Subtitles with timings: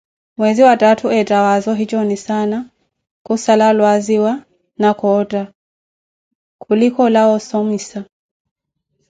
[0.37, 2.57] Mweze wa thaathu, eetha waza ohitxonissana,
[3.25, 4.33] khussala alwaziwa
[4.81, 5.41] na khootha,
[6.63, 7.99] khulika oolawa ossomima